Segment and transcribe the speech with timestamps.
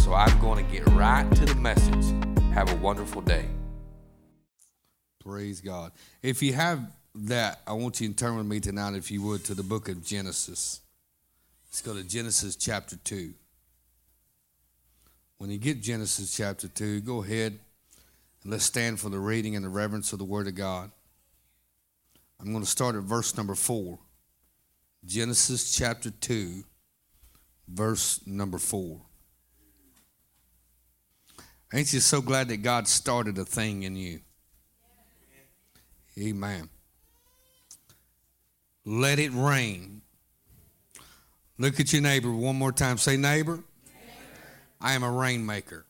[0.00, 2.04] so I'm going to get right to the message.
[2.52, 3.46] Have a wonderful day.
[5.20, 5.92] Praise God.
[6.22, 6.80] If you have
[7.14, 9.88] that, I want you to turn with me tonight, if you would, to the book
[9.88, 10.80] of Genesis.
[11.68, 13.32] Let's go to Genesis chapter 2.
[15.38, 17.58] When you get Genesis chapter 2, go ahead
[18.42, 20.90] and let's stand for the reading and the reverence of the Word of God.
[22.40, 23.98] I'm going to start at verse number 4.
[25.06, 26.64] Genesis chapter 2,
[27.68, 29.00] verse number 4.
[31.74, 34.20] Ain't you so glad that God started a thing in you?
[36.16, 36.68] Amen.
[38.84, 40.02] Let it rain.
[41.58, 42.96] Look at your neighbor one more time.
[42.96, 43.64] Say, neighbor, neighbor.
[44.80, 45.84] I am a rainmaker.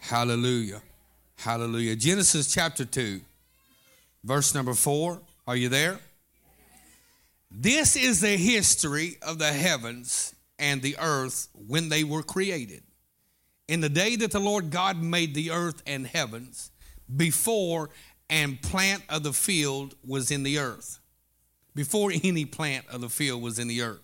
[0.00, 0.82] Hallelujah.
[1.36, 1.94] Hallelujah.
[1.94, 3.20] Genesis chapter 2,
[4.24, 5.20] verse number 4.
[5.46, 6.00] Are you there?
[7.48, 12.82] This is the history of the heavens and the earth when they were created.
[13.72, 16.70] In the day that the Lord God made the earth and heavens,
[17.16, 17.88] before
[18.28, 20.98] and plant of the field was in the earth,
[21.74, 24.02] before any plant of the field was in the earth,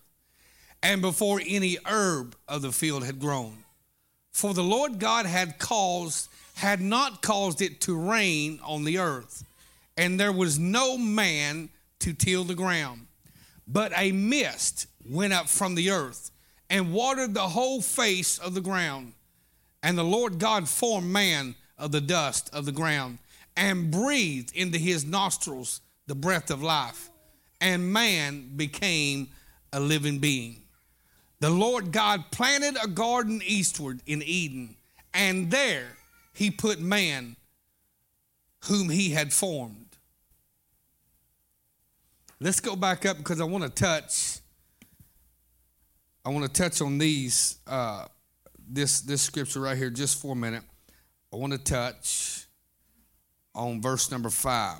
[0.82, 3.58] and before any herb of the field had grown.
[4.32, 9.44] For the Lord God had caused, had not caused it to rain on the earth,
[9.98, 13.06] and there was no man to till the ground.
[13.66, 16.30] But a mist went up from the earth
[16.70, 19.12] and watered the whole face of the ground.
[19.82, 23.18] And the Lord God formed man of the dust of the ground
[23.56, 27.10] and breathed into his nostrils the breath of life,
[27.60, 29.28] and man became
[29.72, 30.62] a living being.
[31.40, 34.76] The Lord God planted a garden eastward in Eden,
[35.12, 35.96] and there
[36.32, 37.36] he put man
[38.64, 39.86] whom he had formed.
[42.40, 44.38] Let's go back up because I want to touch.
[46.24, 48.06] I want to touch on these, uh,
[48.68, 50.62] this this scripture right here, just for a minute.
[51.32, 52.46] I want to touch
[53.54, 54.78] on verse number five.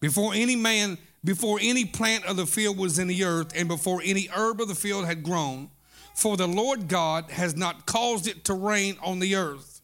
[0.00, 4.00] Before any man, before any plant of the field was in the earth, and before
[4.04, 5.70] any herb of the field had grown,
[6.14, 9.82] for the Lord God has not caused it to rain on the earth,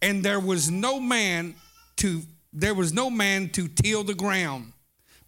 [0.00, 1.54] and there was no man
[1.96, 2.22] to
[2.52, 4.71] there was no man to till the ground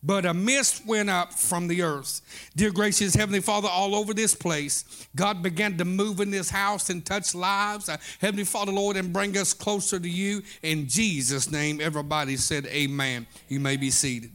[0.04, 2.20] but a mist went up from the earth.
[2.54, 4.84] Dear gracious Heavenly Father, all over this place,
[5.16, 7.88] God began to move in this house and touch lives.
[7.88, 10.43] Uh, Heavenly Father, Lord, and bring us closer to you.
[10.62, 13.26] In Jesus' name, everybody said, Amen.
[13.48, 14.32] You may be seated.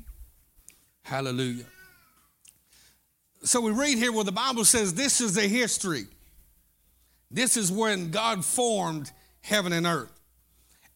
[1.03, 1.66] Hallelujah.
[3.44, 6.06] So we read here where the Bible says this is the history.
[7.31, 10.19] This is when God formed heaven and earth.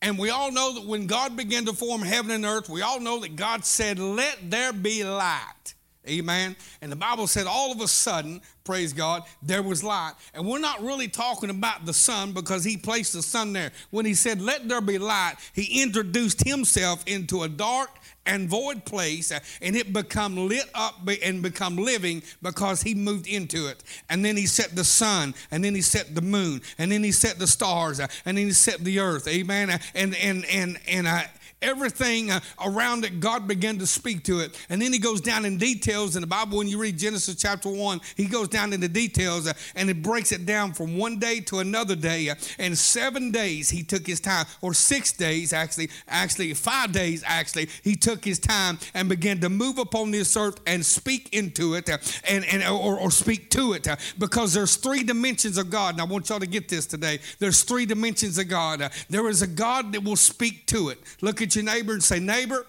[0.04, 3.00] And we all know that when God began to form heaven and earth, we all
[3.00, 5.74] know that God said, Let there be light.
[6.08, 6.58] Amen.
[6.82, 10.12] And the Bible said all of a sudden, praise God, there was light.
[10.34, 13.72] And we're not really talking about the sun because he placed the sun there.
[13.90, 17.90] When he said, Let there be light, he introduced himself into a dark
[18.26, 23.28] and void place uh, and it become lit up and become living because he moved
[23.28, 23.84] into it.
[24.10, 27.12] And then he set the sun and then he set the moon and then he
[27.12, 29.28] set the stars uh, and then he set the earth.
[29.28, 29.80] Amen.
[29.94, 31.24] And and and and uh,
[31.64, 34.60] everything uh, around it, God began to speak to it.
[34.70, 36.58] And then he goes down in details in the Bible.
[36.58, 40.02] When you read Genesis chapter 1, he goes down into the details uh, and it
[40.02, 42.30] breaks it down from one day to another day.
[42.30, 47.24] Uh, and seven days he took his time, or six days actually, actually, five days
[47.26, 51.76] actually, he took his time and began to move upon this earth and speak into
[51.76, 51.98] it uh,
[52.28, 53.88] and, and or, or speak to it.
[53.88, 55.96] Uh, because there's three dimensions of God.
[55.96, 57.20] And I want y'all to get this today.
[57.40, 58.82] There's three dimensions of God.
[58.82, 61.00] Uh, there is a God that will speak to it.
[61.22, 62.66] Look at your neighbor and say, Neighbor,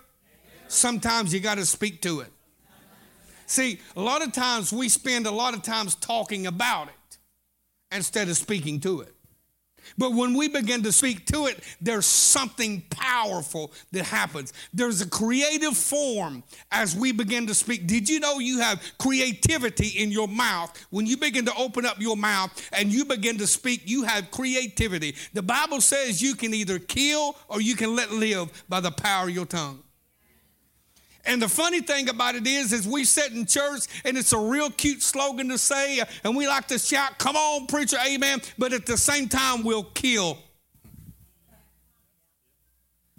[0.69, 2.32] sometimes you got to speak to it.
[3.46, 7.19] See, a lot of times we spend a lot of times talking about it
[7.92, 9.13] instead of speaking to it.
[9.96, 14.52] But when we begin to speak to it, there's something powerful that happens.
[14.72, 16.42] There's a creative form
[16.72, 17.86] as we begin to speak.
[17.86, 20.76] Did you know you have creativity in your mouth?
[20.90, 24.31] When you begin to open up your mouth and you begin to speak, you have
[24.31, 25.14] creativity.
[25.32, 29.28] The Bible says you can either kill or you can let live by the power
[29.28, 29.83] of your tongue.
[31.26, 34.38] And the funny thing about it is, is we sit in church and it's a
[34.38, 38.73] real cute slogan to say, and we like to shout, "Come on, preacher, amen!" But
[38.73, 40.38] at the same time, we'll kill.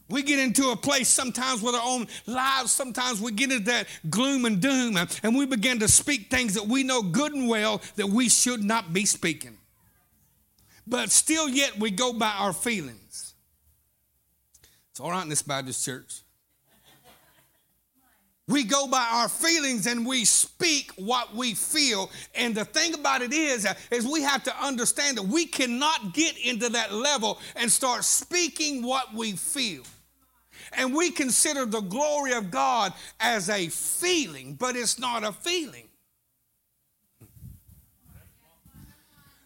[0.07, 2.71] We get into a place sometimes with our own lives.
[2.71, 6.67] Sometimes we get into that gloom and doom, and we begin to speak things that
[6.67, 9.57] we know good and well that we should not be speaking.
[10.85, 13.33] But still, yet we go by our feelings.
[14.91, 16.21] It's all right in this Baptist church.
[18.47, 22.11] We go by our feelings and we speak what we feel.
[22.35, 26.13] And the thing about it is, uh, is we have to understand that we cannot
[26.13, 29.81] get into that level and start speaking what we feel.
[30.73, 35.87] And we consider the glory of God as a feeling, but it's not a feeling.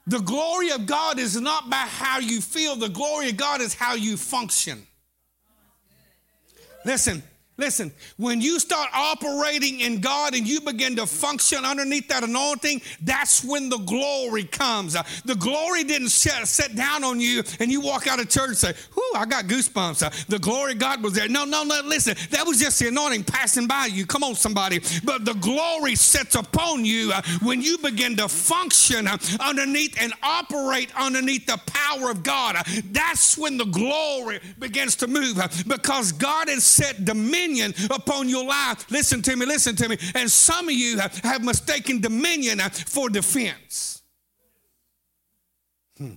[0.07, 3.75] The glory of God is not by how you feel, the glory of God is
[3.75, 4.85] how you function.
[6.83, 7.21] Listen,
[7.59, 12.81] Listen, when you start operating in God and you begin to function underneath that anointing,
[13.01, 14.95] that's when the glory comes.
[14.95, 16.39] Uh, the glory didn't set,
[16.75, 20.03] down on you and you walk out of church and say, Whew, I got goosebumps.
[20.03, 21.27] Uh, the glory of God was there.
[21.27, 24.05] No, no, no, listen, that was just the anointing passing by you.
[24.05, 24.79] Come on, somebody.
[25.03, 29.07] But the glory sets upon you uh, when you begin to function
[29.39, 32.55] underneath and operate underneath the power of God.
[32.91, 38.45] That's when the glory begins to move because God has set dominion dominion upon your
[38.45, 38.89] life.
[38.91, 39.97] Listen to me, listen to me.
[40.15, 44.01] And some of you have, mistaken dominion for defense.
[45.97, 46.13] Hmm.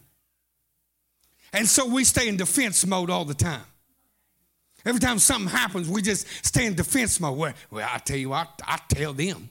[1.53, 3.63] And so we stay in defense mode all the time.
[4.85, 7.39] Every time something happens, we just stay in defense mode.
[7.39, 9.49] Well, well I tell you what, I tell them.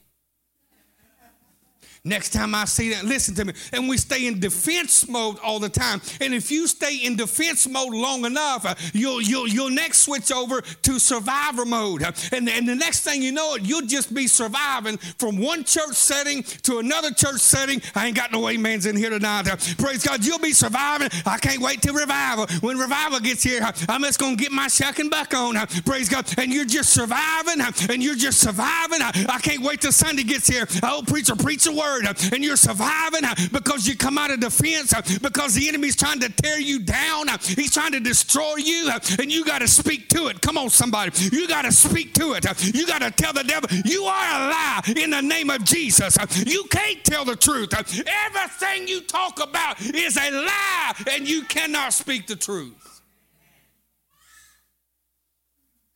[2.03, 3.53] Next time I see that, listen to me.
[3.71, 6.01] And we stay in defense mode all the time.
[6.19, 10.31] And if you stay in defense mode long enough, uh, you'll, you'll, you'll next switch
[10.31, 12.01] over to survivor mode.
[12.01, 15.93] Uh, and, and the next thing you know, you'll just be surviving from one church
[15.93, 17.79] setting to another church setting.
[17.93, 19.47] I ain't got no amens in here tonight.
[19.47, 20.25] Uh, praise God.
[20.25, 21.09] You'll be surviving.
[21.27, 22.47] I can't wait till revival.
[22.61, 25.53] When revival gets here, I'm just going to get my second buck on.
[25.85, 26.25] Praise God.
[26.39, 27.61] And you're just surviving.
[27.91, 29.01] And you're just surviving.
[29.03, 30.67] I can't wait till Sunday gets here.
[30.81, 34.31] Oh, preacher, preach a word word uh, and you're surviving uh, because you come out
[34.31, 37.27] of defense uh, because the enemy's trying to tear you down.
[37.41, 38.89] He's trying to destroy you
[39.19, 40.41] and you got to speak to it.
[40.41, 41.11] Come on, somebody.
[41.31, 42.45] You got to speak to it.
[42.73, 46.17] You got to tell the devil, you are a lie in the name of Jesus.
[46.45, 47.73] You can't tell the truth.
[47.73, 53.01] Everything you talk about is a lie and you cannot speak the truth.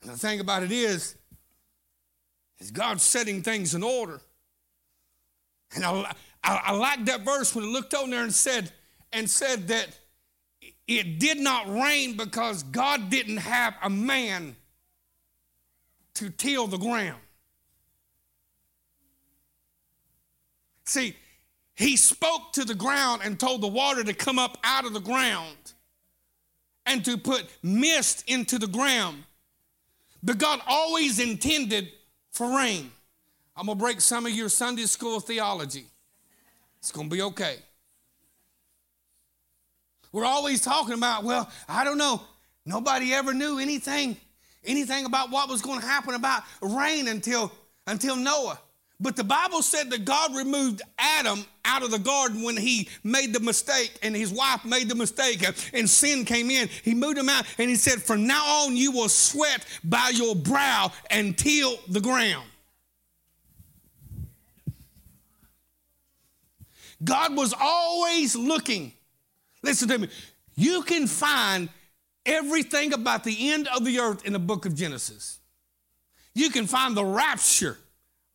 [0.02, 1.16] And the thing about it is,
[2.60, 4.22] is God setting things in order.
[5.76, 6.14] And I,
[6.44, 8.72] I, I that verse when it looked on there and said,
[9.12, 9.88] and said that
[10.88, 14.56] it did not rain because God didn't have a man
[16.16, 17.20] to till the ground.
[20.86, 21.16] See,
[21.76, 25.00] he spoke to the ground and told the water to come up out of the
[25.00, 25.74] ground
[26.86, 29.24] and to put mist into the ground.
[30.22, 31.90] But God always intended
[32.32, 32.92] for rain.
[33.56, 35.86] I'm going to break some of your Sunday school theology.
[36.80, 37.58] It's going to be okay.
[40.12, 42.22] We're always talking about, well, I don't know.
[42.66, 44.18] Nobody ever knew anything,
[44.64, 47.52] anything about what was going to happen about rain until,
[47.88, 48.60] until Noah.
[49.00, 53.34] But the Bible said that God removed Adam out of the garden when he made
[53.34, 56.70] the mistake and his wife made the mistake and sin came in.
[56.84, 60.36] He moved him out and he said, From now on, you will sweat by your
[60.36, 62.48] brow and till the ground.
[67.04, 68.94] God was always looking.
[69.64, 70.10] Listen to me.
[70.56, 71.70] You can find
[72.26, 75.40] everything about the end of the earth in the book of Genesis.
[76.34, 77.78] You can find the rapture.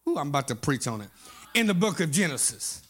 [0.08, 1.08] Ooh, I'm about to preach on it.
[1.54, 2.82] In the book of Genesis.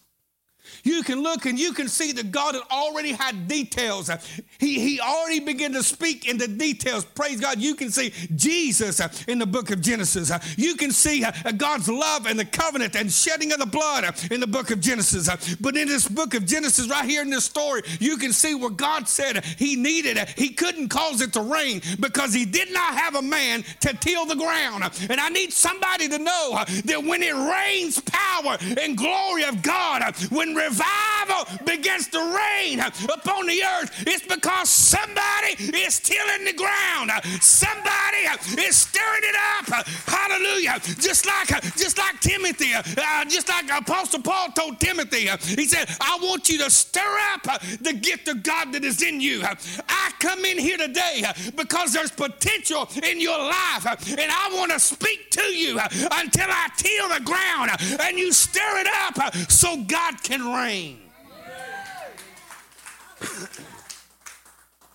[0.84, 4.10] You can look and you can see that God had already had details.
[4.58, 7.04] He, he already began to speak in the details.
[7.04, 7.60] Praise God.
[7.60, 10.30] You can see Jesus in the book of Genesis.
[10.56, 11.24] You can see
[11.56, 15.28] God's love and the covenant and shedding of the blood in the book of Genesis.
[15.56, 18.70] But in this book of Genesis, right here in this story, you can see where
[18.70, 20.18] God said he needed.
[20.36, 24.26] He couldn't cause it to rain because he did not have a man to till
[24.26, 24.84] the ground.
[25.08, 30.02] And I need somebody to know that when it rains power and glory of God,
[30.30, 37.10] when revival begins to reign upon the earth, it's because somebody is tilling the ground.
[37.40, 38.22] Somebody
[38.60, 39.84] is stirring it up.
[40.06, 40.78] Hallelujah.
[41.00, 46.18] Just like just like Timothy, uh, just like Apostle Paul told Timothy, he said, I
[46.22, 49.42] want you to stir up the gift of God that is in you.
[49.88, 51.24] I come in here today
[51.56, 56.68] because there's potential in your life, and I want to speak to you until I
[56.76, 60.98] till the ground and you stir it up so God can reign.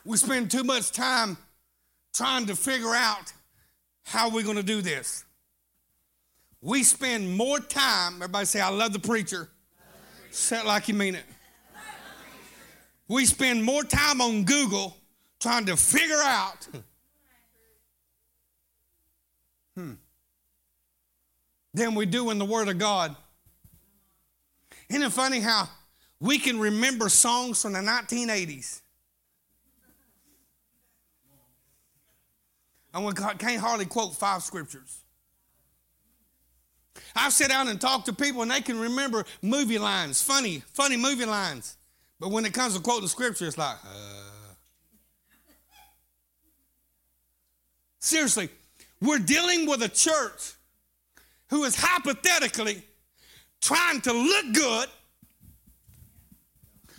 [0.05, 1.37] we spend too much time
[2.13, 3.33] trying to figure out
[4.03, 5.25] how we're going to do this.
[6.61, 9.49] We spend more time, everybody say, I love the preacher.
[10.31, 11.23] Say it like you mean it.
[13.07, 14.97] We spend more time on Google
[15.39, 16.67] trying to figure out.
[19.75, 19.93] Hmm.
[21.73, 23.15] Than we do in the Word of God.
[24.89, 25.69] Isn't it funny how
[26.19, 28.81] we can remember songs from the 1980s?
[32.93, 34.99] And we can't hardly quote five scriptures.
[37.15, 40.95] I've sat down and talked to people and they can remember movie lines, funny, funny
[40.95, 41.77] movie lines.
[42.19, 44.25] But when it comes to quoting scripture, it's like, uh.
[47.99, 48.49] Seriously,
[49.01, 50.53] we're dealing with a church
[51.49, 52.83] who is hypothetically
[53.65, 54.87] trying to look good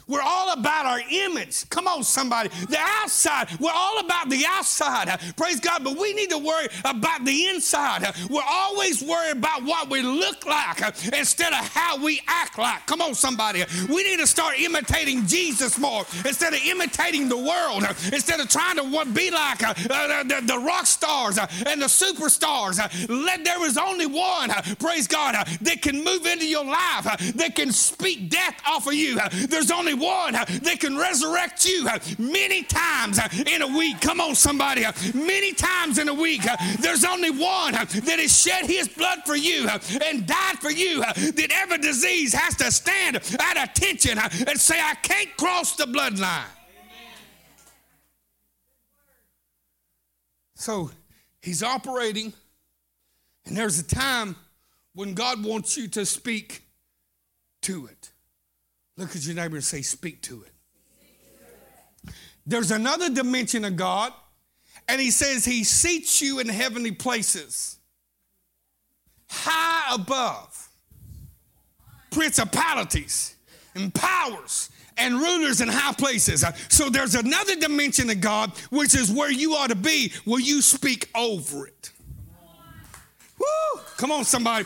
[0.09, 1.69] we're all about our image.
[1.69, 2.49] Come on, somebody.
[2.69, 3.49] The outside.
[3.59, 5.09] We're all about the outside.
[5.37, 5.83] Praise God.
[5.83, 8.07] But we need to worry about the inside.
[8.31, 10.81] We're always worried about what we look like
[11.13, 12.87] instead of how we act like.
[12.87, 13.65] Come on, somebody.
[13.89, 17.85] We need to start imitating Jesus more instead of imitating the world.
[18.13, 19.75] Instead of trying to be like uh,
[20.23, 22.77] the, rock stars and the superstars.
[23.45, 28.31] There is only one, praise God, that can move into your life, that can speak
[28.31, 29.19] death off of you.
[29.49, 34.01] There's only one that can resurrect you uh, many times uh, in a week.
[34.01, 34.85] Come on, somebody.
[34.85, 36.43] Uh, many times in a week.
[36.81, 39.69] There's only one that has shed his blood for you
[40.05, 41.01] and died for you.
[41.01, 46.45] That every disease has to stand at attention and say, I can't cross the bloodline.
[50.55, 50.91] So
[51.43, 52.33] he's operating,
[53.45, 54.37] and there's a time
[54.95, 56.63] when God wants you to speak
[57.63, 58.11] to it.
[58.97, 62.13] Look at your neighbor and say, Speak to it.
[62.47, 64.13] There's another dimension of God,
[64.89, 67.79] and He says He seats you in heavenly places,
[69.29, 70.69] high above
[72.11, 73.37] principalities
[73.75, 76.45] and powers and rulers in high places.
[76.69, 80.63] So there's another dimension of God, which is where you ought to be, where you
[80.63, 81.93] speak over it.
[83.39, 83.81] Woo!
[83.99, 84.65] Come on, somebody.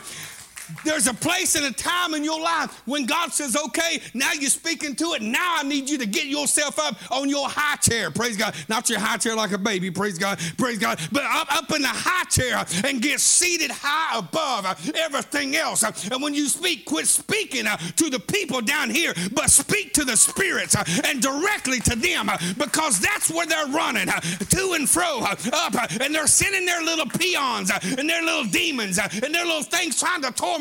[0.83, 4.49] There's a place and a time in your life when God says, okay, now you're
[4.49, 5.21] speaking to it.
[5.21, 8.11] Now I need you to get yourself up on your high chair.
[8.11, 8.55] Praise God.
[8.69, 9.91] Not your high chair like a baby.
[9.91, 10.39] Praise God.
[10.57, 10.99] Praise God.
[11.11, 15.83] But up, up in the high chair and get seated high above everything else.
[15.83, 20.15] And when you speak, quit speaking to the people down here, but speak to the
[20.15, 20.75] spirits
[21.05, 26.27] and directly to them because that's where they're running to and fro up and they're
[26.27, 30.60] sending their little peons and their little demons and their little things trying to torment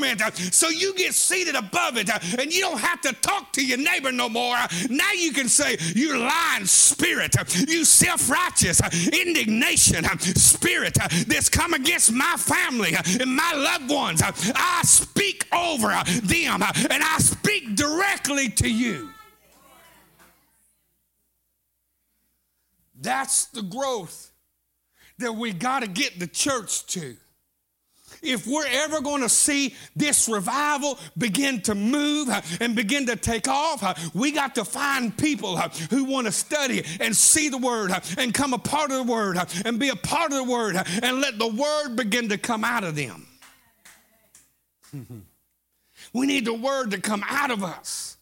[0.52, 4.12] So you get seated above it and you don't have to talk to your neighbor
[4.12, 4.56] no more.
[4.88, 7.34] Now you can say, You lying spirit,
[7.68, 10.94] you self righteous indignation spirit
[11.26, 14.22] that's come against my family and my loved ones.
[14.22, 19.10] I speak over them and I speak directly to you.
[23.00, 24.30] That's the growth
[25.18, 27.16] that we got to get the church to
[28.22, 33.16] if we're ever going to see this revival begin to move uh, and begin to
[33.16, 37.48] take off, uh, we got to find people uh, who want to study and see
[37.48, 40.44] the word and come a part of the word and be a part of the
[40.44, 43.26] word and let the word begin to come out of them.
[46.12, 48.16] we need the word to come out of us.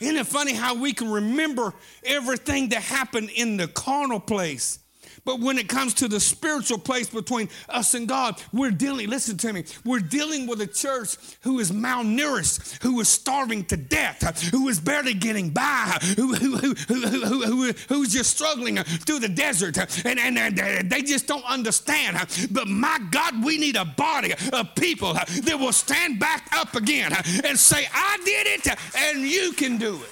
[0.00, 1.72] Isn't it funny how we can remember
[2.04, 4.80] everything that happened in the carnal place
[5.24, 9.36] but when it comes to the spiritual place between us and God, we're dealing, listen
[9.38, 14.42] to me, we're dealing with a church who is malnourished, who is starving to death,
[14.50, 19.28] who is barely getting by, who, who, who, who, who, who's just struggling through the
[19.28, 22.18] desert, and, and, and they just don't understand.
[22.50, 27.12] But my God, we need a body of people that will stand back up again
[27.44, 30.10] and say, I did it, and you can do it.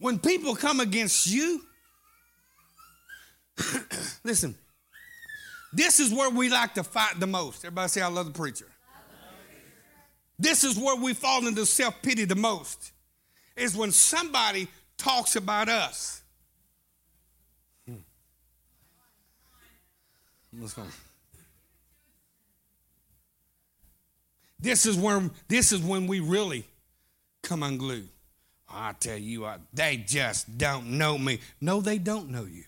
[0.00, 1.62] When people come against you,
[4.24, 4.54] Listen,
[5.72, 7.64] this is where we like to fight the most.
[7.64, 8.66] Everybody say, I love the preacher.
[10.38, 12.92] This is where we fall into self pity the most,
[13.56, 16.22] is when somebody talks about us.
[17.86, 17.96] Hmm.
[24.60, 26.64] This is when this is when we really
[27.42, 28.08] come unglued.
[28.70, 31.40] I tell you what, they just don't know me.
[31.60, 32.64] No, they don't know you.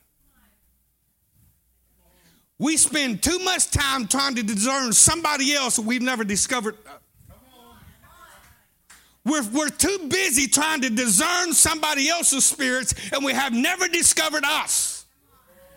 [2.60, 6.76] We spend too much time trying to discern somebody else we've never discovered.
[9.24, 14.44] We're, we're too busy trying to discern somebody else's spirits and we have never discovered
[14.44, 14.99] us.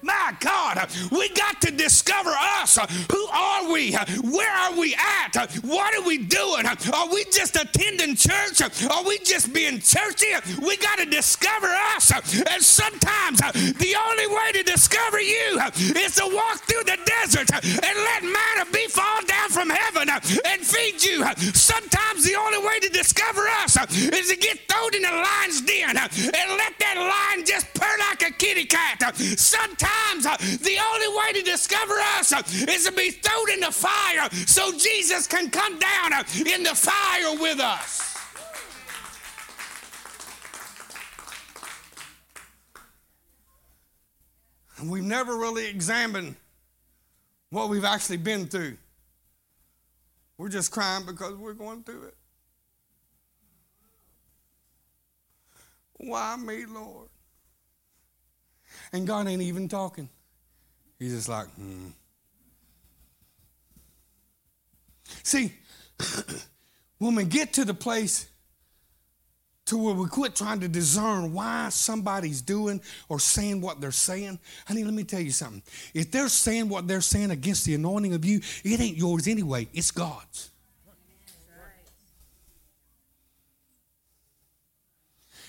[0.04, 2.78] My God, we got to discover us.
[3.10, 3.94] Who are we?
[4.22, 5.38] Where are we at?
[5.64, 6.66] What are we doing?
[6.66, 8.62] Are we just attending church?
[8.84, 10.28] Are we just being churchy?
[10.62, 12.12] We got to discover us.
[12.12, 15.62] And sometimes the only way to discover you
[15.96, 20.62] is to walk through the desert and let manna be fall down from heaven and
[20.62, 21.24] feed you.
[21.54, 25.96] Sometimes the only way to discover us is to get thrown in the lion's den
[25.96, 29.16] and let that lion just purr like a kitty cat.
[29.16, 33.60] Sometimes times, uh, the only way to discover us uh, is to be thrown in
[33.60, 38.10] the fire so Jesus can come down uh, in the fire with us.
[44.78, 46.36] And we've never really examined
[47.52, 48.78] what we've actually been through.
[50.38, 52.16] We're just crying because we're going through it.
[55.98, 57.08] Why me, Lord?
[58.92, 60.10] And God ain't even talking.
[61.00, 61.88] He's just like, hmm.
[65.24, 65.54] See,
[66.98, 68.28] when we get to the place
[69.66, 74.40] to where we quit trying to discern why somebody's doing or saying what they're saying,
[74.68, 75.64] honey, let me tell you something.
[75.94, 79.68] If they're saying what they're saying against the anointing of you, it ain't yours anyway,
[79.74, 80.50] it's God's.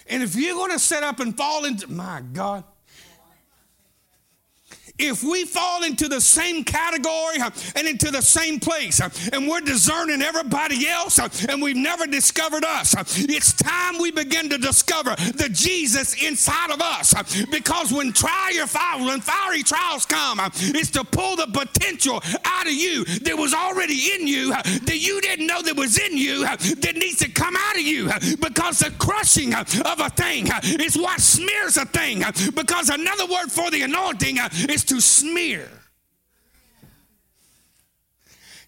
[0.07, 2.65] And if you're going to set up and fall into, my God,
[4.99, 9.49] if we fall into the same category uh, and into the same place uh, and
[9.49, 14.59] we're discerning everybody else uh, and we've never discovered us, it's time we begin to
[14.59, 17.13] discover the Jesus inside of us.
[17.51, 22.73] Because when trial, fire, when fiery trials come, it's to pull the potential out of
[22.73, 26.93] you that was already in you that you didn't know that was in you that
[26.97, 28.09] needs to come out of you.
[28.41, 30.49] Because the crushing of a thing
[30.81, 32.23] is what smears a thing.
[32.55, 34.39] Because another word for the anointing
[34.69, 35.69] is to smear.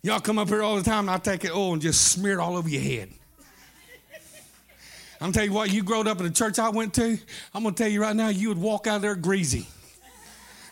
[0.03, 2.35] Y'all come up here all the time and I take it oil and just smear
[2.35, 3.11] it all over your head.
[5.21, 7.19] I'm telling you what, you growed up in the church I went to,
[7.55, 9.67] I'm gonna tell you right now, you would walk out there greasy.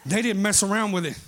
[0.06, 1.18] They didn't mess around with it.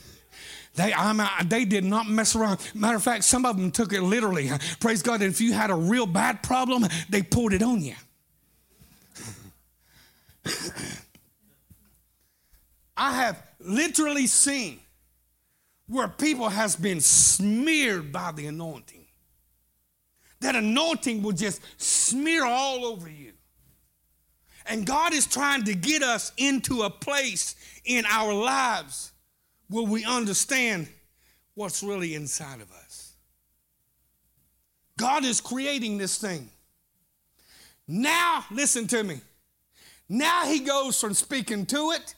[0.75, 2.61] They, I'm, they did not mess around.
[2.75, 4.51] Matter of fact, some of them took it literally.
[4.79, 5.23] Praise God.
[5.23, 7.95] If you had a real bad problem, they poured it on you.
[12.97, 14.81] I have literally seen
[15.87, 19.05] where people has been smeared by the anointing.
[20.41, 23.33] That anointing will just smear all over you.
[24.67, 29.13] And God is trying to get us into a place in our lives
[29.69, 30.89] where we understand
[31.55, 33.15] what's really inside of us.
[34.99, 36.49] God is creating this thing.
[37.87, 39.21] Now, listen to me.
[40.09, 42.15] Now he goes from speaking to it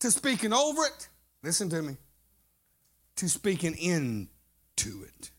[0.00, 1.08] to speaking over it,
[1.42, 1.96] listen to me,
[3.16, 5.30] to speaking into it.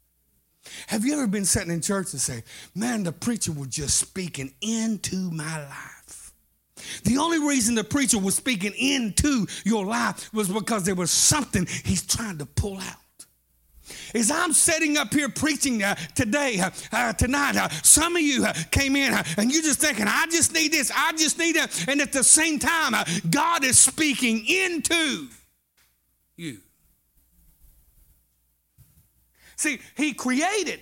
[0.88, 2.44] Have you ever been sitting in church and say,
[2.76, 6.34] man, the preacher was just speaking into my life?
[7.04, 11.68] The only reason the preacher was speaking into your life was because there was something
[11.84, 12.98] he's trying to pull out.
[14.14, 18.46] As I'm sitting up here preaching uh, today, uh, uh, tonight, uh, some of you
[18.46, 21.88] uh, came in and you're just thinking, I just need this, I just need that.
[21.88, 22.94] And at the same time,
[23.30, 25.28] God is speaking into
[26.36, 26.58] you.
[29.56, 30.80] See, He created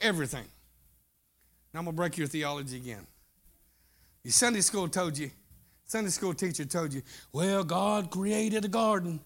[0.00, 0.44] everything.
[1.72, 3.06] Now I'm going to break your theology again.
[4.22, 5.30] Your Sunday school told you,
[5.84, 9.20] Sunday school teacher told you, well, God created a garden.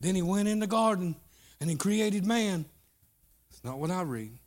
[0.00, 1.14] Then He went in the garden
[1.60, 2.64] and he created man.
[3.50, 4.38] It's not what I read.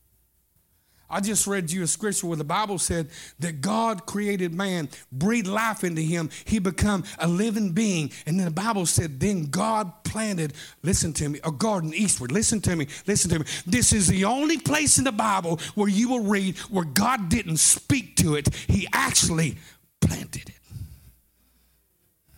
[1.12, 5.48] I just read you a scripture where the Bible said that God created man, breathed
[5.48, 8.12] life into him, he become a living being.
[8.26, 12.32] And then the Bible said, then God planted, listen to me, a garden eastward.
[12.32, 13.46] Listen to me, listen to me.
[13.68, 17.58] This is the only place in the Bible where you will read where God didn't
[17.58, 19.58] speak to it, he actually
[20.00, 20.60] planted it.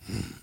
[0.07, 0.42] Hmm.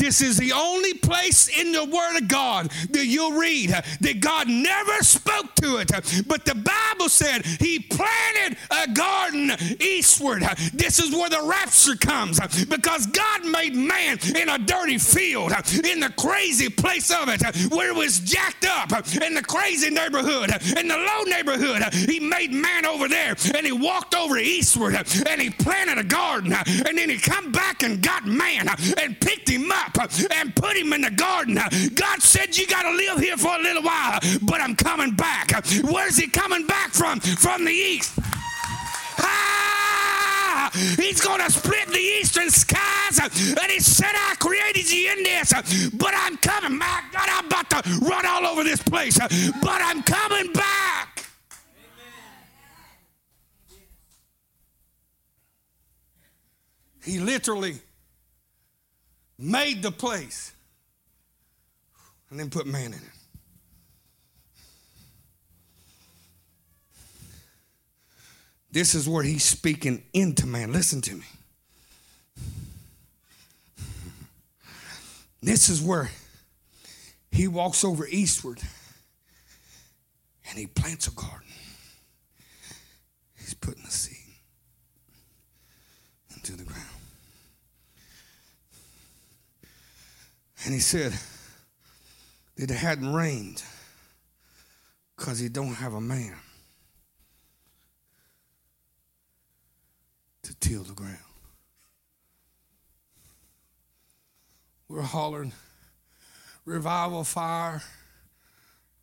[0.00, 4.48] This is the only place in the Word of God that you'll read that God
[4.48, 5.90] never spoke to it.
[6.26, 10.42] But the Bible said He planted a garden eastward.
[10.72, 15.52] This is where the rapture comes because God made man in a dirty field,
[15.84, 20.50] in the crazy place of it, where it was jacked up, in the crazy neighborhood,
[20.78, 21.92] in the low neighborhood.
[21.92, 24.94] He made man over there and he walked over eastward
[25.28, 29.50] and he planted a garden and then he come back and got man and picked
[29.50, 29.89] him up
[30.30, 31.58] and put him in the garden.
[31.94, 35.64] God said, You got to live here for a little while, but I'm coming back.
[35.84, 37.20] Where's he coming back from?
[37.20, 38.18] From the east.
[39.18, 43.18] Ah, he's going to split the eastern skies.
[43.18, 45.52] And he said, I created you in this,
[45.94, 46.78] but I'm coming.
[46.78, 47.12] back.
[47.12, 51.26] God, I'm about to run all over this place, but I'm coming back.
[57.02, 57.80] He literally
[59.40, 60.52] made the place
[62.28, 63.02] and then put man in it.
[68.72, 70.72] This is where he's speaking into man.
[70.72, 71.24] Listen to me.
[75.42, 76.10] This is where
[77.32, 78.60] he walks over eastward
[80.48, 81.48] and he plants a garden.
[83.38, 84.16] He's putting the seed
[86.36, 86.99] into the ground.
[90.64, 91.12] And he said
[92.56, 93.62] that it hadn't rained
[95.16, 96.34] because he don't have a man
[100.42, 101.16] to till the ground.
[104.88, 105.52] We're hollering,
[106.64, 107.82] revival fire,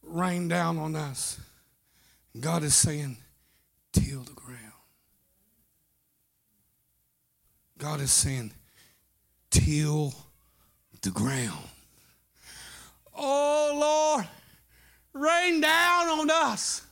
[0.04, 1.39] rain down on us.
[2.39, 3.17] God is saying,
[3.93, 4.60] till the ground.
[7.78, 8.52] God is saying,
[9.50, 10.13] till
[11.08, 11.70] the ground.
[13.15, 14.28] Oh Lord,
[15.13, 16.86] rain down on us.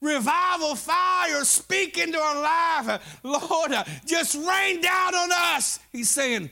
[0.00, 3.20] Revival fire, speak into our life.
[3.22, 3.72] Lord,
[4.06, 5.78] just rain down on us.
[5.92, 6.48] He's saying,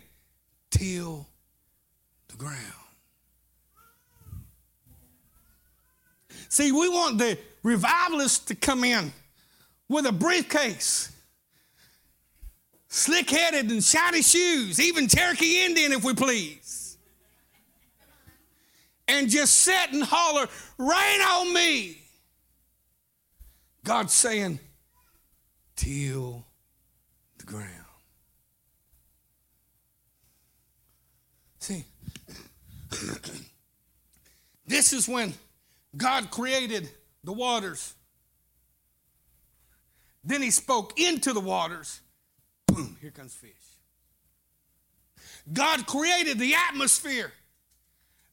[0.71, 1.27] till
[2.29, 2.59] the ground.
[6.51, 9.11] See, we want the revivalists to come in
[9.89, 11.11] with a briefcase,
[12.89, 16.80] slick headed and shiny shoes, even Cherokee Indian, if we please.
[19.11, 20.47] And just sit and holler,
[20.79, 22.01] rain on me.
[23.85, 24.61] God's saying,
[25.75, 26.45] till
[27.39, 27.67] the ground.
[31.59, 31.85] See,
[34.67, 35.35] this is when
[35.97, 36.89] God created
[37.25, 37.95] the waters.
[40.23, 42.01] Then he spoke into the waters.
[42.67, 43.51] Boom, here comes fish.
[45.53, 47.33] God created the atmosphere.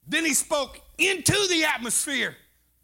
[0.08, 2.36] Then he spoke into the atmosphere.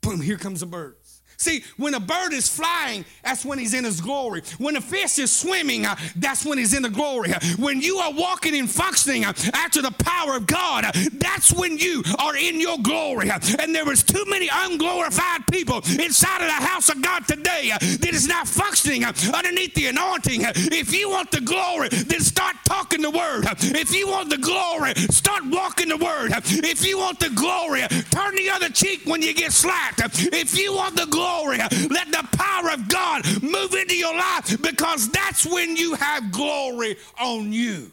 [0.01, 0.97] Boom, here comes a bird.
[1.43, 4.43] See, when a bird is flying, that's when he's in his glory.
[4.59, 7.33] When a fish is swimming, uh, that's when he's in the glory.
[7.59, 11.77] When you are walking and functioning uh, after the power of God, uh, that's when
[11.77, 13.29] you are in your glory.
[13.59, 18.13] And there is too many unglorified people inside of the house of God today that
[18.13, 20.43] is not functioning underneath the anointing.
[20.45, 23.47] If you want the glory, then start talking the word.
[23.59, 26.31] If you want the glory, start walking the word.
[26.45, 29.99] If you want the glory, turn the other cheek when you get slapped.
[30.31, 31.57] If you want the glory, glory.
[31.57, 36.97] Let the power of God move into your life because that's when you have glory
[37.19, 37.91] on you.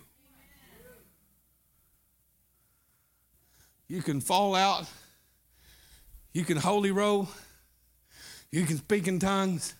[3.88, 4.86] You can fall out.
[6.32, 7.28] You can holy roll.
[8.52, 9.74] You can speak in tongues.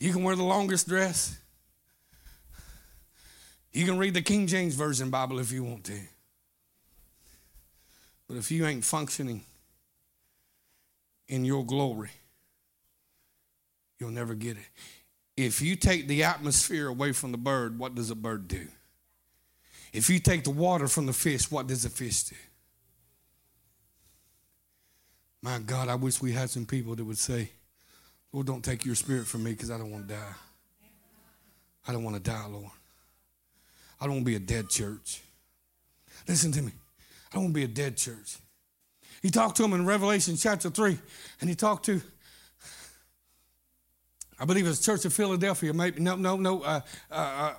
[0.00, 1.38] You can wear the longest dress.
[3.72, 5.98] You can read the King James Version Bible if you want to.
[8.28, 9.42] But if you ain't functioning
[11.28, 12.10] in your glory,
[14.02, 14.68] you'll never get it.
[15.36, 18.66] If you take the atmosphere away from the bird, what does a bird do?
[19.92, 22.36] If you take the water from the fish, what does a fish do?
[25.40, 27.50] My God, I wish we had some people that would say,
[28.32, 30.34] Lord, don't take your spirit from me because I don't want to die.
[31.86, 32.70] I don't want to die, Lord.
[34.00, 35.20] I don't want to be a dead church.
[36.26, 36.72] Listen to me.
[37.30, 38.36] I don't want to be a dead church.
[39.22, 40.98] He talked to him in Revelation chapter 3,
[41.40, 42.02] and he talked to
[44.42, 45.72] I believe it's Church of Philadelphia.
[45.72, 46.62] Maybe no, no, no.
[46.62, 47.54] Uh, uh, uh,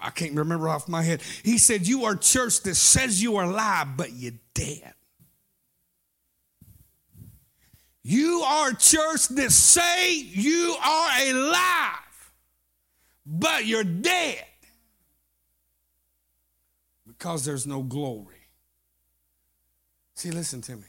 [0.00, 1.20] I can't remember off my head.
[1.42, 4.94] He said, "You are church that says you are alive, but you're dead."
[8.02, 12.32] You are church that say you are alive,
[13.26, 14.44] but you're dead
[17.04, 18.36] because there's no glory
[20.16, 20.86] See, listen to me.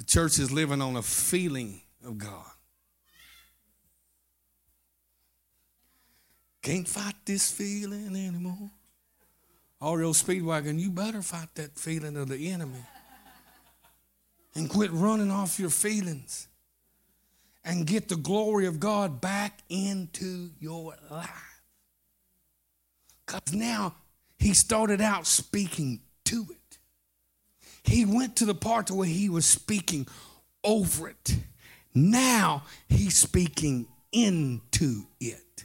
[0.00, 2.50] The church is living on a feeling of God.
[6.62, 8.70] Can't fight this feeling anymore.
[9.82, 12.82] REO Speedwagon, you better fight that feeling of the enemy.
[14.54, 16.48] And quit running off your feelings.
[17.62, 21.60] And get the glory of God back into your life.
[23.26, 23.96] Because now
[24.38, 26.59] he started out speaking to it.
[27.82, 30.06] He went to the part where he was speaking
[30.62, 31.36] over it.
[31.94, 35.64] Now he's speaking into it.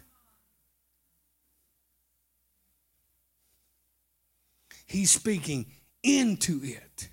[4.88, 5.66] He's speaking
[6.04, 7.10] into it.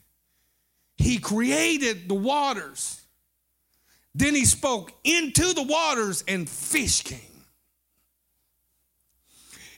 [0.96, 3.00] He created the waters.
[4.14, 7.31] Then he spoke into the waters and fish came.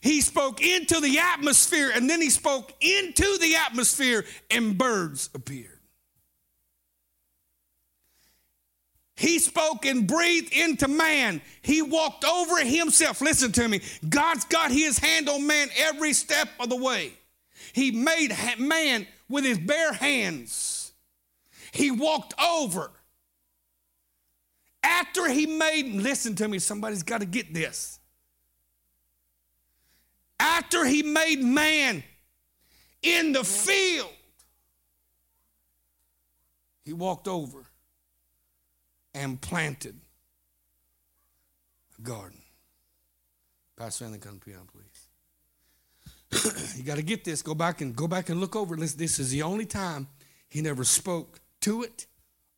[0.04, 5.80] He spoke into the atmosphere and then he spoke into the atmosphere and birds appeared.
[9.16, 11.40] He spoke and breathed into man.
[11.62, 13.22] He walked over himself.
[13.22, 13.80] Listen to me.
[14.06, 17.14] God's got his hand on man every step of the way.
[17.72, 20.92] He made man with his bare hands.
[21.72, 22.90] He walked over.
[24.82, 28.00] After he made, listen to me, somebody's got to get this.
[30.44, 32.04] After he made man
[33.02, 34.12] in the field,
[36.84, 37.64] he walked over
[39.14, 39.98] and planted
[41.98, 42.42] a garden.
[43.78, 45.08] Pastor Anthony, come piano, please.
[46.76, 47.40] you got to get this.
[47.40, 48.92] Go back and go back and look over this.
[48.92, 50.08] This is the only time
[50.50, 52.06] he never spoke to it,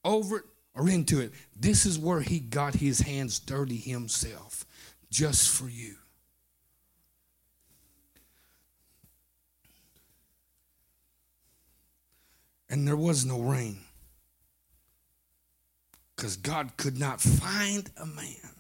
[0.05, 0.45] over it,
[0.75, 1.33] or into it.
[1.55, 4.67] This is where he got his hands dirty himself,
[5.09, 5.95] just for you.
[12.69, 13.79] And there was no rain
[16.15, 18.57] because God could not find a man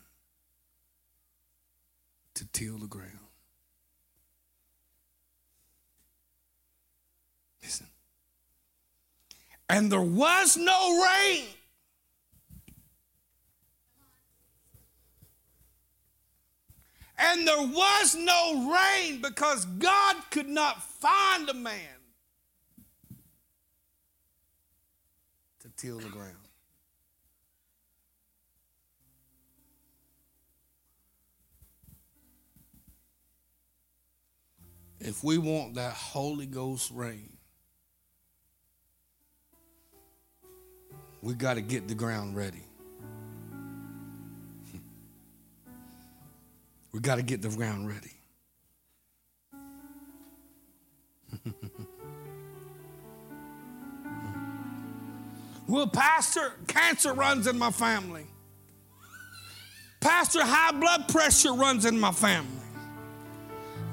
[2.34, 3.10] to till the ground.
[7.62, 7.86] Listen.
[9.68, 11.46] And there was no rain.
[17.18, 21.96] And there was no rain because God could not find a man
[25.60, 26.32] to till the ground.
[34.98, 37.36] If we want that Holy Ghost rain,
[41.22, 42.62] we got to get the ground ready.
[46.92, 48.12] We got to get the ground ready.
[55.68, 58.26] well, Pastor, cancer runs in my family.
[60.00, 62.50] Pastor, high blood pressure runs in my family.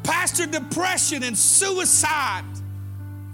[0.04, 2.44] Pastor, depression and suicide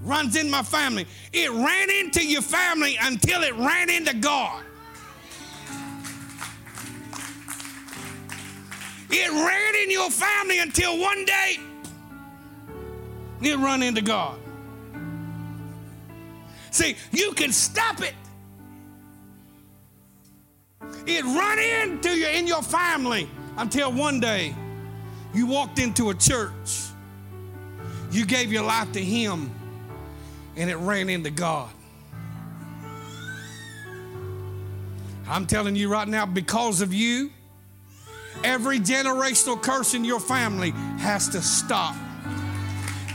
[0.02, 1.06] runs in my family.
[1.34, 4.64] It ran into your family until it ran into God.
[9.10, 11.58] It ran in your family until one day
[13.42, 14.40] it run into God.
[16.72, 18.14] See, you can stop it.
[21.06, 24.56] It run into you in your family until one day
[25.34, 26.88] you walked into a church.
[28.12, 29.52] You gave your life to Him
[30.56, 31.70] and it ran into God.
[35.28, 37.30] I'm telling you right now, because of you,
[38.44, 41.96] every generational curse in your family has to stop.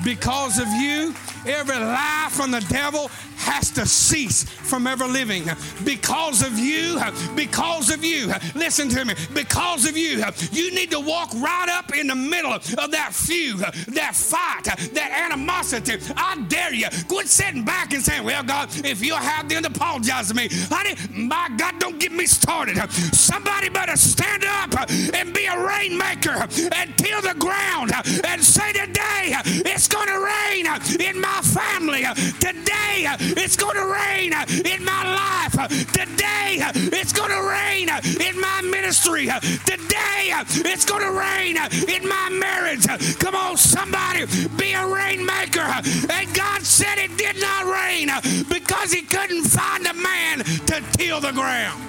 [0.05, 1.13] Because of you,
[1.47, 5.45] every lie from the devil has to cease from ever living
[5.85, 7.01] because of you.
[7.35, 8.33] Because of you.
[8.55, 9.15] Listen to me.
[9.33, 13.59] Because of you, you need to walk right up in the middle of that feud,
[13.61, 15.99] that fight, that animosity.
[16.17, 16.89] I dare you.
[17.09, 20.49] Quit sitting back and saying, Well, God, if you'll have them apologize to me.
[20.71, 22.77] Honey, my God, don't get me started.
[23.15, 27.93] Somebody better stand up and be a rainmaker and till the ground
[28.25, 29.35] and say, Today
[29.67, 30.67] it's going to rain
[31.01, 32.05] in my family.
[32.41, 34.33] Today it's going to rain
[34.65, 35.69] in my life.
[35.93, 36.59] Today,
[36.93, 37.89] it's going to rain
[38.21, 39.27] in my ministry.
[39.67, 40.33] Today,
[40.65, 41.57] it's going to rain
[41.89, 42.87] in my marriage.
[43.19, 45.61] Come on, somebody, be a rainmaker.
[45.61, 48.11] And God said it did not rain
[48.49, 51.83] because He couldn't find a man to till the ground.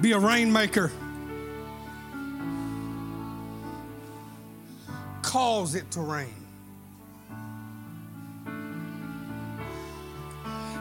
[0.00, 0.90] Be a rainmaker.
[5.22, 6.34] Cause it to rain.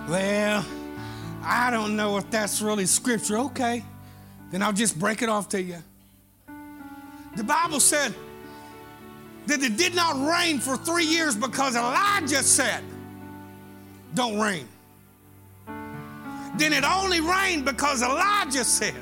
[0.09, 0.65] Well,
[1.43, 3.37] I don't know if that's really scripture.
[3.37, 3.83] Okay,
[4.51, 5.77] then I'll just break it off to you.
[7.35, 8.13] The Bible said
[9.45, 12.83] that it did not rain for three years because Elijah said,
[14.15, 14.67] Don't rain.
[16.57, 18.95] Then it only rained because Elijah said,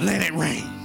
[0.00, 0.77] Let it rain.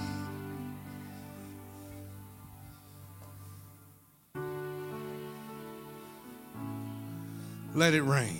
[7.75, 8.39] Let it rain.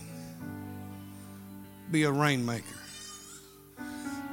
[1.91, 2.63] Be a rainmaker.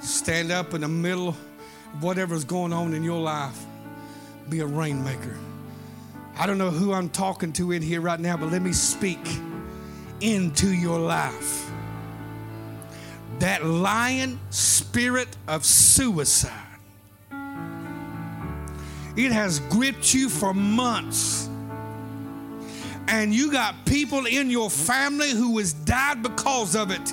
[0.00, 3.58] Stand up in the middle of whatever's going on in your life.
[4.48, 5.36] Be a rainmaker.
[6.38, 9.20] I don't know who I'm talking to in here right now, but let me speak
[10.22, 11.70] into your life.
[13.40, 16.50] That lion spirit of suicide,
[19.16, 21.49] it has gripped you for months
[23.08, 27.12] and you got people in your family who has died because of it.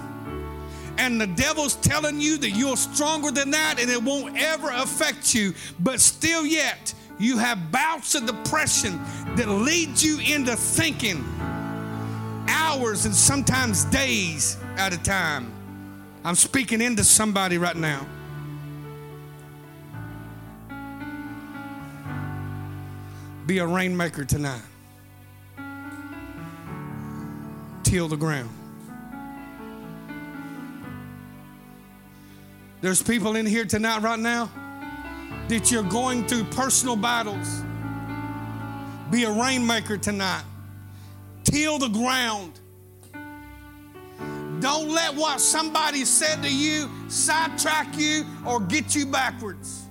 [0.98, 5.36] And the devil's telling you that you're stronger than that and it won't ever affect
[5.36, 5.54] you.
[5.80, 9.00] But still, yet, you have bouts of depression
[9.36, 11.24] that lead you into thinking
[12.48, 15.52] hours and sometimes days at a time.
[16.24, 18.06] I'm speaking into somebody right now.
[23.46, 24.62] Be a rainmaker tonight.
[27.88, 28.50] Till the ground.
[32.82, 34.52] There's people in here tonight, right now,
[35.48, 37.64] that you're going through personal battles.
[39.10, 40.44] Be a rainmaker tonight.
[41.46, 42.60] Till the ground.
[44.60, 49.86] Don't let what somebody said to you sidetrack you or get you backwards.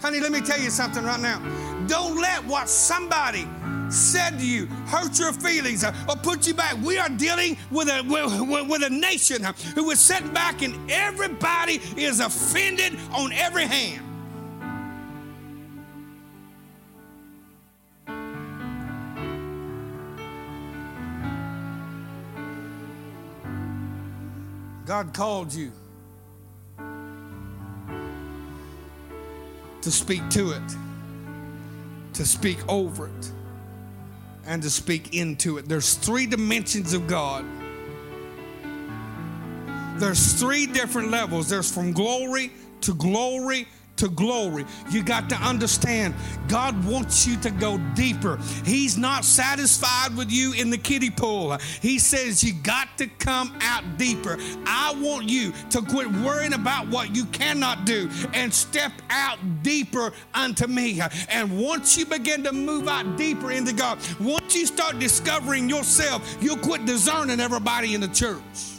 [0.00, 1.40] Honey, let me tell you something right now.
[1.88, 3.48] Don't let what somebody
[3.90, 6.76] said to you, hurt your feelings, uh, or put you back.
[6.82, 10.90] We are dealing with a, with, with a nation uh, who is sitting back and
[10.90, 14.02] everybody is offended on every hand.
[24.84, 25.72] God called you
[29.82, 30.76] to speak to it,
[32.12, 33.32] to speak over it
[34.46, 35.68] and to speak into it.
[35.68, 37.44] There's three dimensions of God.
[39.98, 41.48] There's three different levels.
[41.48, 44.64] There's from glory to glory to glory.
[44.90, 46.14] You got to understand,
[46.48, 48.38] God wants you to go deeper.
[48.64, 51.56] He's not satisfied with you in the kiddie pool.
[51.80, 54.38] He says you got to come out deeper.
[54.66, 60.12] I want you to quit worrying about what you cannot do and step out deeper
[60.34, 61.00] unto me.
[61.28, 66.36] And once you begin to move out deeper into God, once you start discovering yourself,
[66.40, 68.75] you'll quit discerning everybody in the church.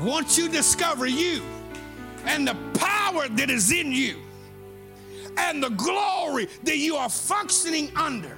[0.00, 1.42] Once you discover you
[2.24, 4.16] and the power that is in you
[5.36, 8.34] and the glory that you are functioning under,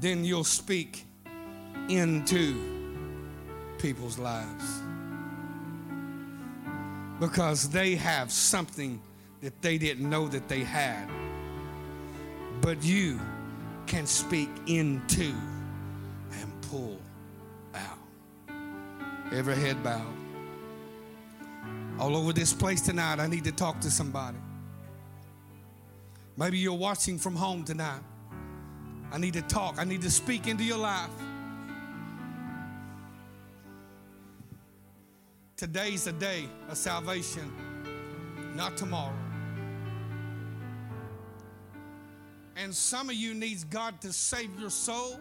[0.00, 1.04] then you'll speak
[1.88, 2.56] into
[3.78, 4.82] people's lives
[7.20, 9.00] because they have something
[9.40, 11.08] that they didn't know that they had.
[12.60, 13.20] But you
[13.86, 15.32] can speak into
[16.70, 16.96] pull
[17.74, 17.98] out.
[19.32, 20.14] Every head bowed.
[21.98, 24.38] All over this place tonight, I need to talk to somebody.
[26.36, 28.00] Maybe you're watching from home tonight.
[29.12, 31.10] I need to talk, I need to speak into your life.
[35.56, 37.52] Today's the day of salvation,
[38.54, 39.12] not tomorrow.
[42.56, 45.18] And some of you needs God to save your soul.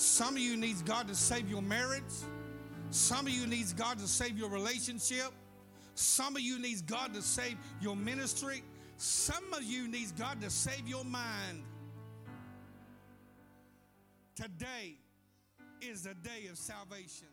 [0.00, 2.02] Some of you needs God to save your marriage.
[2.90, 5.30] Some of you needs God to save your relationship.
[5.94, 8.62] Some of you needs God to save your ministry.
[8.96, 11.64] Some of you needs God to save your mind.
[14.36, 14.94] Today
[15.82, 17.28] is the day of salvation.